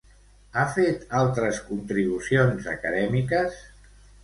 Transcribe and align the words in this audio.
Ha 0.53 0.63
fet 0.77 1.05
altres 1.19 1.59
contribucions 1.67 2.73
acadèmiques? 2.75 3.63